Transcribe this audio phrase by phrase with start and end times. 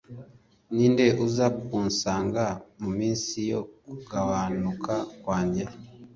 [0.73, 2.43] ninde uza kunsanga
[2.81, 5.63] muminsi yo kugabanuka kwanjye